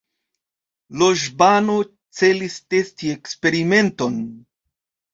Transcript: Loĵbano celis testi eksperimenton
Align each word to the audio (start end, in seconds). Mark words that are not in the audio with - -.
Loĵbano 1.01 1.77
celis 2.21 2.59
testi 2.75 3.15
eksperimenton 3.21 4.21